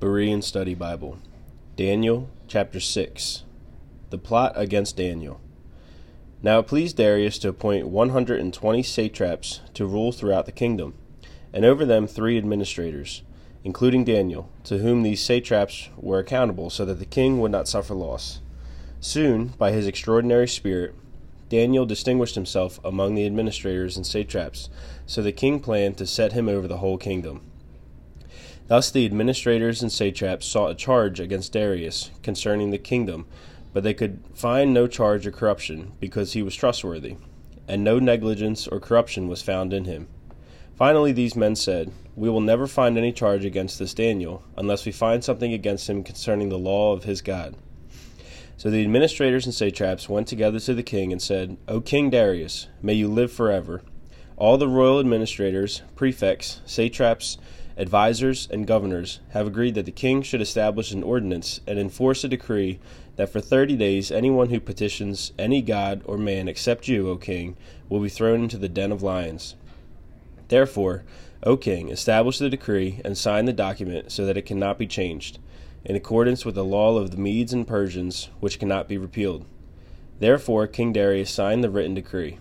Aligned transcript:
Berean 0.00 0.42
Study 0.42 0.74
Bible. 0.74 1.18
Daniel 1.76 2.28
chapter 2.48 2.80
6. 2.80 3.44
The 4.10 4.18
plot 4.18 4.52
against 4.56 4.96
Daniel. 4.96 5.40
Now 6.42 6.58
it 6.58 6.66
pleased 6.66 6.96
Darius 6.96 7.38
to 7.38 7.48
appoint 7.48 7.86
120 7.86 8.82
satraps 8.82 9.60
to 9.72 9.86
rule 9.86 10.10
throughout 10.10 10.46
the 10.46 10.52
kingdom, 10.52 10.94
and 11.52 11.64
over 11.64 11.86
them 11.86 12.08
three 12.08 12.36
administrators, 12.36 13.22
including 13.62 14.04
Daniel, 14.04 14.50
to 14.64 14.78
whom 14.78 15.04
these 15.04 15.24
satraps 15.24 15.88
were 15.96 16.18
accountable 16.18 16.70
so 16.70 16.84
that 16.84 16.98
the 16.98 17.06
king 17.06 17.38
would 17.38 17.52
not 17.52 17.68
suffer 17.68 17.94
loss. 17.94 18.40
Soon, 18.98 19.54
by 19.58 19.70
his 19.70 19.86
extraordinary 19.86 20.48
spirit, 20.48 20.94
Daniel 21.48 21.86
distinguished 21.86 22.34
himself 22.34 22.80
among 22.84 23.14
the 23.14 23.26
administrators 23.26 23.96
and 23.96 24.04
satraps, 24.04 24.68
so 25.06 25.22
the 25.22 25.32
king 25.32 25.60
planned 25.60 25.96
to 25.98 26.06
set 26.06 26.32
him 26.32 26.48
over 26.48 26.66
the 26.66 26.78
whole 26.78 26.98
kingdom. 26.98 27.42
Thus 28.66 28.90
the 28.90 29.04
administrators 29.04 29.82
and 29.82 29.92
satraps 29.92 30.46
sought 30.46 30.70
a 30.70 30.74
charge 30.74 31.20
against 31.20 31.52
Darius 31.52 32.10
concerning 32.22 32.70
the 32.70 32.78
kingdom, 32.78 33.26
but 33.74 33.82
they 33.82 33.92
could 33.92 34.20
find 34.34 34.72
no 34.72 34.86
charge 34.86 35.26
of 35.26 35.34
corruption, 35.34 35.92
because 36.00 36.32
he 36.32 36.42
was 36.42 36.54
trustworthy, 36.54 37.16
and 37.68 37.84
no 37.84 37.98
negligence 37.98 38.66
or 38.66 38.80
corruption 38.80 39.28
was 39.28 39.42
found 39.42 39.72
in 39.74 39.84
him. 39.84 40.08
Finally, 40.76 41.12
these 41.12 41.36
men 41.36 41.54
said, 41.54 41.92
We 42.16 42.30
will 42.30 42.40
never 42.40 42.66
find 42.66 42.96
any 42.96 43.12
charge 43.12 43.44
against 43.44 43.78
this 43.78 43.94
Daniel, 43.94 44.42
unless 44.56 44.86
we 44.86 44.92
find 44.92 45.22
something 45.22 45.52
against 45.52 45.88
him 45.88 46.02
concerning 46.02 46.48
the 46.48 46.58
law 46.58 46.92
of 46.92 47.04
his 47.04 47.20
God. 47.20 47.54
So 48.56 48.70
the 48.70 48.82
administrators 48.82 49.44
and 49.44 49.54
satraps 49.54 50.08
went 50.08 50.26
together 50.26 50.58
to 50.60 50.74
the 50.74 50.82
king 50.82 51.12
and 51.12 51.20
said, 51.20 51.58
O 51.68 51.80
King 51.80 52.08
Darius, 52.08 52.68
may 52.80 52.94
you 52.94 53.08
live 53.08 53.32
forever. 53.32 53.82
All 54.36 54.56
the 54.56 54.68
royal 54.68 55.00
administrators, 55.00 55.82
prefects, 55.96 56.60
satraps, 56.64 57.38
advisers, 57.76 58.48
and 58.50 58.66
governors 58.66 59.20
have 59.30 59.46
agreed 59.46 59.74
that 59.74 59.84
the 59.84 59.90
king 59.90 60.22
should 60.22 60.40
establish 60.40 60.92
an 60.92 61.02
ordinance 61.02 61.60
and 61.66 61.78
enforce 61.78 62.24
a 62.24 62.28
decree 62.28 62.78
that 63.16 63.28
for 63.28 63.40
thirty 63.40 63.76
days 63.76 64.10
anyone 64.10 64.50
who 64.50 64.60
petitions 64.60 65.32
any 65.38 65.62
god 65.62 66.02
or 66.04 66.16
man 66.16 66.48
except 66.48 66.88
you, 66.88 67.08
O 67.08 67.16
king, 67.16 67.56
will 67.88 68.00
be 68.00 68.08
thrown 68.08 68.42
into 68.42 68.58
the 68.58 68.68
den 68.68 68.92
of 68.92 69.02
lions. 69.02 69.56
Therefore, 70.48 71.04
O 71.42 71.56
king, 71.56 71.90
establish 71.90 72.38
the 72.38 72.48
decree 72.48 73.00
and 73.04 73.18
sign 73.18 73.44
the 73.44 73.52
document 73.52 74.12
so 74.12 74.24
that 74.24 74.36
it 74.36 74.46
cannot 74.46 74.78
be 74.78 74.86
changed, 74.86 75.38
in 75.84 75.96
accordance 75.96 76.44
with 76.44 76.54
the 76.54 76.64
law 76.64 76.96
of 76.96 77.10
the 77.10 77.16
Medes 77.16 77.52
and 77.52 77.66
Persians, 77.66 78.30
which 78.40 78.58
cannot 78.58 78.88
be 78.88 78.96
repealed. 78.96 79.44
Therefore, 80.20 80.66
King 80.66 80.92
Darius 80.92 81.30
signed 81.30 81.62
the 81.62 81.70
written 81.70 81.94
decree. 81.94 82.38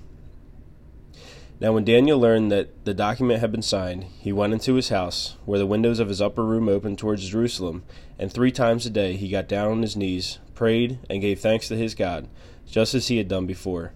Now, 1.59 1.72
when 1.72 1.86
Daniel 1.86 2.20
learned 2.20 2.52
that 2.52 2.84
the 2.84 2.94
document 2.94 3.40
had 3.40 3.52
been 3.52 3.62
signed, 3.62 4.06
he 4.20 4.34
went 4.34 4.54
into 4.54 4.73
his 4.73 4.90
house, 4.90 5.38
where 5.46 5.59
the 5.59 5.66
windows 5.66 6.00
of 6.00 6.09
his 6.09 6.22
upper 6.22 6.44
room 6.44 6.68
opened 6.68 7.00
towards 7.00 7.30
Jerusalem, 7.30 7.84
and 8.20 8.32
three 8.32 8.52
times 8.52 8.86
a 8.86 8.90
day 8.90 9.16
he 9.16 9.30
got 9.30 9.48
down 9.48 9.72
on 9.72 9.81
his 9.81 9.96
knees, 9.96 10.40
prayed, 10.56 11.00
and 11.09 11.22
gave 11.22 11.40
thanks 11.40 11.68
to 11.70 11.78
his 11.78 11.96
God, 11.96 12.28
just 12.70 12.94
as 12.94 13.08
he 13.08 13.18
had 13.18 13.28
done 13.30 13.46
before. 13.46 13.94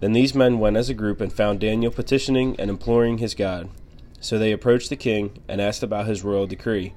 Then 0.00 0.12
these 0.12 0.34
men 0.34 0.58
went 0.58 0.76
as 0.76 0.90
a 0.90 0.94
group 0.94 1.20
and 1.20 1.32
found 1.32 1.60
Daniel 1.60 1.90
petitioning 1.90 2.54
and 2.58 2.70
imploring 2.70 3.18
his 3.18 3.34
God. 3.34 3.70
So 4.20 4.38
they 4.38 4.52
approached 4.52 4.90
the 4.90 4.96
king 4.96 5.42
and 5.48 5.60
asked 5.60 5.82
about 5.82 6.06
his 6.06 6.22
royal 6.22 6.46
decree. 6.46 6.94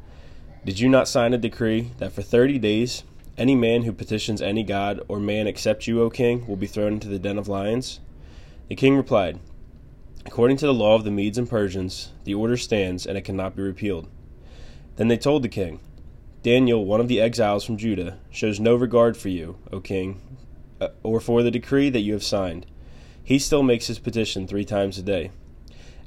Did 0.65 0.79
you 0.79 0.89
not 0.89 1.07
sign 1.07 1.33
a 1.33 1.37
decree 1.37 1.91
that 1.97 2.11
for 2.11 2.21
thirty 2.21 2.59
days 2.59 3.03
any 3.37 3.55
man 3.55 3.83
who 3.83 3.93
petitions 3.93 4.41
any 4.41 4.63
god 4.63 4.99
or 5.07 5.19
man 5.19 5.47
except 5.47 5.87
you, 5.87 6.01
O 6.01 6.09
king, 6.09 6.45
will 6.45 6.57
be 6.57 6.67
thrown 6.67 6.93
into 6.93 7.07
the 7.07 7.19
den 7.19 7.37
of 7.37 7.47
lions? 7.47 7.99
The 8.67 8.75
king 8.75 8.95
replied, 8.95 9.39
According 10.25 10.57
to 10.57 10.65
the 10.65 10.73
law 10.73 10.95
of 10.95 11.03
the 11.03 11.11
Medes 11.11 11.37
and 11.37 11.49
Persians, 11.49 12.11
the 12.23 12.33
order 12.33 12.57
stands 12.57 13.05
and 13.05 13.17
it 13.17 13.23
cannot 13.23 13.55
be 13.55 13.61
repealed. 13.63 14.07
Then 14.95 15.07
they 15.07 15.17
told 15.17 15.43
the 15.43 15.49
king, 15.49 15.79
Daniel, 16.43 16.85
one 16.85 16.99
of 16.99 17.07
the 17.07 17.21
exiles 17.21 17.63
from 17.63 17.77
Judah, 17.77 18.19
shows 18.29 18.59
no 18.59 18.75
regard 18.75 19.15
for 19.15 19.29
you, 19.29 19.57
O 19.71 19.79
king, 19.79 20.21
uh, 20.79 20.89
or 21.03 21.19
for 21.19 21.43
the 21.43 21.51
decree 21.51 21.89
that 21.89 22.01
you 22.01 22.13
have 22.13 22.23
signed. 22.23 22.65
He 23.23 23.37
still 23.39 23.63
makes 23.63 23.87
his 23.87 23.99
petition 23.99 24.47
three 24.47 24.65
times 24.65 24.97
a 24.97 25.03
day. 25.03 25.31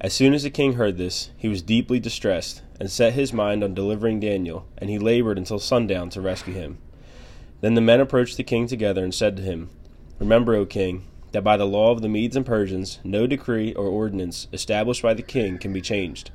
As 0.00 0.12
soon 0.12 0.34
as 0.34 0.42
the 0.42 0.50
king 0.50 0.74
heard 0.74 0.98
this, 0.98 1.30
he 1.36 1.48
was 1.48 1.62
deeply 1.62 2.00
distressed, 2.00 2.62
and 2.80 2.90
set 2.90 3.12
his 3.12 3.32
mind 3.32 3.62
on 3.62 3.74
delivering 3.74 4.20
Daniel, 4.20 4.66
and 4.76 4.90
he 4.90 4.98
labored 4.98 5.38
until 5.38 5.58
sundown 5.58 6.10
to 6.10 6.20
rescue 6.20 6.54
him. 6.54 6.78
Then 7.60 7.74
the 7.74 7.80
men 7.80 8.00
approached 8.00 8.36
the 8.36 8.42
king 8.42 8.66
together 8.66 9.04
and 9.04 9.14
said 9.14 9.36
to 9.36 9.42
him, 9.42 9.70
Remember, 10.18 10.54
O 10.54 10.66
king, 10.66 11.04
that 11.34 11.42
by 11.42 11.56
the 11.56 11.66
law 11.66 11.90
of 11.90 12.00
the 12.00 12.08
Medes 12.08 12.36
and 12.36 12.46
Persians 12.46 13.00
no 13.02 13.26
decree 13.26 13.74
or 13.74 13.88
ordinance 13.88 14.46
established 14.52 15.02
by 15.02 15.14
the 15.14 15.22
king 15.22 15.58
can 15.58 15.72
be 15.72 15.80
changed. 15.80 16.30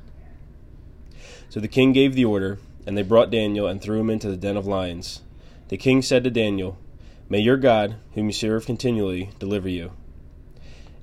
So 1.48 1.58
the 1.58 1.68
king 1.68 1.94
gave 1.94 2.14
the 2.14 2.26
order, 2.26 2.58
and 2.86 2.98
they 2.98 3.02
brought 3.02 3.30
Daniel 3.30 3.66
and 3.66 3.80
threw 3.80 3.98
him 3.98 4.10
into 4.10 4.28
the 4.28 4.36
den 4.36 4.58
of 4.58 4.66
lions. 4.66 5.22
The 5.68 5.78
king 5.78 6.02
said 6.02 6.22
to 6.24 6.30
Daniel, 6.30 6.76
May 7.30 7.38
your 7.38 7.56
God, 7.56 7.96
whom 8.12 8.26
you 8.26 8.34
serve 8.34 8.66
continually, 8.66 9.30
deliver 9.38 9.70
you. 9.70 9.92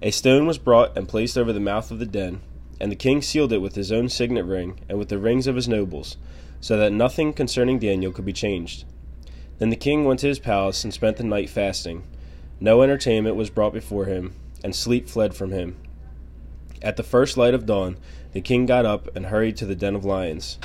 A 0.03 0.11
stone 0.11 0.45
was 0.45 0.59
brought 0.59 0.95
and 0.95 1.09
placed 1.09 1.35
over 1.35 1.51
the 1.51 1.59
mouth 1.59 1.89
of 1.89 1.97
the 1.97 2.05
den, 2.05 2.41
and 2.79 2.91
the 2.91 2.95
king 2.95 3.23
sealed 3.23 3.51
it 3.51 3.63
with 3.63 3.73
his 3.73 3.91
own 3.91 4.09
signet 4.09 4.45
ring 4.45 4.79
and 4.87 4.99
with 4.99 5.09
the 5.09 5.17
rings 5.17 5.47
of 5.47 5.55
his 5.55 5.67
nobles, 5.67 6.17
so 6.61 6.77
that 6.77 6.93
nothing 6.93 7.33
concerning 7.33 7.79
Daniel 7.79 8.11
could 8.11 8.25
be 8.25 8.31
changed. 8.31 8.85
Then 9.57 9.71
the 9.71 9.75
king 9.75 10.05
went 10.05 10.19
to 10.19 10.27
his 10.27 10.37
palace 10.37 10.83
and 10.83 10.93
spent 10.93 11.17
the 11.17 11.23
night 11.23 11.49
fasting. 11.49 12.03
No 12.59 12.81
entertainment 12.81 13.35
was 13.35 13.49
brought 13.49 13.73
before 13.73 14.05
him, 14.05 14.33
and 14.63 14.75
sleep 14.75 15.07
fled 15.07 15.35
from 15.35 15.51
him. 15.51 15.75
At 16.81 16.97
the 16.97 17.03
first 17.03 17.37
light 17.37 17.53
of 17.53 17.65
dawn, 17.65 17.97
the 18.33 18.41
king 18.41 18.65
got 18.65 18.85
up 18.85 19.15
and 19.15 19.27
hurried 19.27 19.57
to 19.57 19.65
the 19.65 19.75
den 19.75 19.95
of 19.95 20.05
lions. 20.05 20.57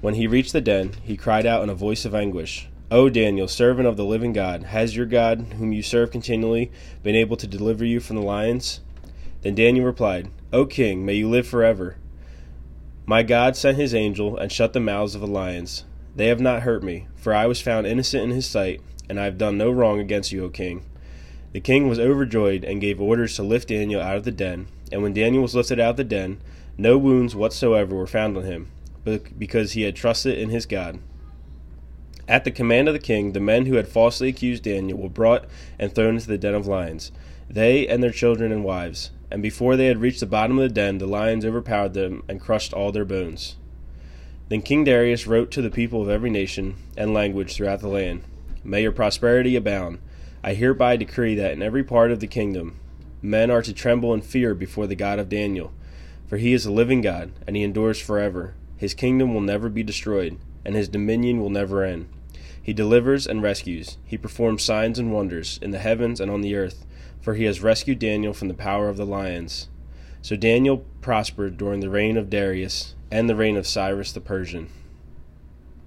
When 0.00 0.14
he 0.14 0.26
reached 0.26 0.52
the 0.52 0.60
den, 0.60 0.92
he 1.02 1.16
cried 1.16 1.46
out 1.46 1.62
in 1.62 1.70
a 1.70 1.74
voice 1.74 2.04
of 2.04 2.14
anguish, 2.14 2.68
O 2.90 3.08
Daniel, 3.08 3.48
servant 3.48 3.88
of 3.88 3.96
the 3.96 4.04
living 4.04 4.32
God, 4.32 4.64
has 4.64 4.94
your 4.94 5.06
God, 5.06 5.54
whom 5.58 5.72
you 5.72 5.82
serve 5.82 6.10
continually, 6.10 6.70
been 7.02 7.16
able 7.16 7.36
to 7.38 7.46
deliver 7.46 7.84
you 7.84 7.98
from 7.98 8.16
the 8.16 8.22
lions? 8.22 8.80
Then 9.42 9.54
Daniel 9.54 9.86
replied, 9.86 10.28
O 10.52 10.66
king, 10.66 11.04
may 11.04 11.14
you 11.14 11.28
live 11.28 11.46
forever. 11.46 11.96
My 13.06 13.22
God 13.22 13.56
sent 13.56 13.76
his 13.76 13.94
angel 13.94 14.36
and 14.36 14.52
shut 14.52 14.72
the 14.72 14.80
mouths 14.80 15.14
of 15.14 15.20
the 15.20 15.26
lions. 15.26 15.84
They 16.14 16.28
have 16.28 16.40
not 16.40 16.62
hurt 16.62 16.82
me, 16.82 17.08
for 17.16 17.34
I 17.34 17.46
was 17.46 17.60
found 17.60 17.86
innocent 17.86 18.22
in 18.22 18.30
his 18.30 18.46
sight, 18.46 18.80
and 19.08 19.18
I 19.18 19.24
have 19.24 19.38
done 19.38 19.58
no 19.58 19.70
wrong 19.70 19.98
against 19.98 20.30
you, 20.30 20.44
O 20.44 20.48
king. 20.48 20.84
The 21.54 21.60
king 21.60 21.88
was 21.88 22.00
overjoyed 22.00 22.64
and 22.64 22.80
gave 22.80 23.00
orders 23.00 23.36
to 23.36 23.44
lift 23.44 23.68
Daniel 23.68 24.02
out 24.02 24.16
of 24.16 24.24
the 24.24 24.32
den. 24.32 24.66
And 24.90 25.04
when 25.04 25.14
Daniel 25.14 25.44
was 25.44 25.54
lifted 25.54 25.78
out 25.78 25.90
of 25.90 25.96
the 25.96 26.02
den, 26.02 26.40
no 26.76 26.98
wounds 26.98 27.36
whatsoever 27.36 27.94
were 27.94 28.08
found 28.08 28.36
on 28.36 28.42
him, 28.42 28.70
because 29.38 29.72
he 29.72 29.82
had 29.82 29.94
trusted 29.94 30.36
in 30.36 30.50
his 30.50 30.66
God. 30.66 30.98
At 32.26 32.42
the 32.42 32.50
command 32.50 32.88
of 32.88 32.94
the 32.94 32.98
king, 32.98 33.32
the 33.32 33.40
men 33.40 33.66
who 33.66 33.76
had 33.76 33.86
falsely 33.86 34.30
accused 34.30 34.64
Daniel 34.64 34.98
were 34.98 35.08
brought 35.08 35.44
and 35.78 35.94
thrown 35.94 36.16
into 36.16 36.26
the 36.26 36.38
den 36.38 36.54
of 36.54 36.66
lions, 36.66 37.12
they 37.48 37.86
and 37.86 38.02
their 38.02 38.10
children 38.10 38.50
and 38.50 38.64
wives. 38.64 39.12
And 39.30 39.40
before 39.40 39.76
they 39.76 39.86
had 39.86 40.00
reached 40.00 40.20
the 40.20 40.26
bottom 40.26 40.58
of 40.58 40.68
the 40.68 40.74
den, 40.74 40.98
the 40.98 41.06
lions 41.06 41.44
overpowered 41.44 41.94
them 41.94 42.24
and 42.28 42.40
crushed 42.40 42.72
all 42.72 42.90
their 42.90 43.04
bones. 43.04 43.54
Then 44.48 44.60
King 44.60 44.82
Darius 44.82 45.28
wrote 45.28 45.52
to 45.52 45.62
the 45.62 45.70
people 45.70 46.02
of 46.02 46.08
every 46.08 46.30
nation 46.30 46.74
and 46.96 47.14
language 47.14 47.54
throughout 47.54 47.78
the 47.78 47.86
land 47.86 48.24
May 48.64 48.82
your 48.82 48.92
prosperity 48.92 49.54
abound. 49.54 49.98
I 50.46 50.52
hereby 50.52 50.98
decree 50.98 51.34
that 51.36 51.52
in 51.52 51.62
every 51.62 51.82
part 51.82 52.10
of 52.10 52.20
the 52.20 52.26
kingdom 52.26 52.76
men 53.22 53.50
are 53.50 53.62
to 53.62 53.72
tremble 53.72 54.12
and 54.12 54.22
fear 54.22 54.54
before 54.54 54.86
the 54.86 54.94
God 54.94 55.18
of 55.18 55.30
Daniel, 55.30 55.72
for 56.26 56.36
he 56.36 56.52
is 56.52 56.66
a 56.66 56.70
living 56.70 57.00
God, 57.00 57.32
and 57.46 57.56
he 57.56 57.62
endures 57.62 57.98
forever. 57.98 58.52
His 58.76 58.92
kingdom 58.92 59.32
will 59.32 59.40
never 59.40 59.70
be 59.70 59.82
destroyed, 59.82 60.36
and 60.62 60.74
his 60.74 60.86
dominion 60.86 61.40
will 61.40 61.48
never 61.48 61.82
end. 61.82 62.10
He 62.62 62.74
delivers 62.74 63.26
and 63.26 63.42
rescues. 63.42 63.96
He 64.04 64.18
performs 64.18 64.62
signs 64.62 64.98
and 64.98 65.10
wonders 65.10 65.58
in 65.62 65.70
the 65.70 65.78
heavens 65.78 66.20
and 66.20 66.30
on 66.30 66.42
the 66.42 66.56
earth, 66.56 66.84
for 67.22 67.32
he 67.32 67.44
has 67.44 67.62
rescued 67.62 67.98
Daniel 67.98 68.34
from 68.34 68.48
the 68.48 68.54
power 68.54 68.90
of 68.90 68.98
the 68.98 69.06
lions. 69.06 69.70
So 70.20 70.36
Daniel 70.36 70.84
prospered 71.00 71.56
during 71.56 71.80
the 71.80 71.88
reign 71.88 72.18
of 72.18 72.28
Darius 72.28 72.94
and 73.10 73.30
the 73.30 73.36
reign 73.36 73.56
of 73.56 73.66
Cyrus 73.66 74.12
the 74.12 74.20
Persian. 74.20 74.68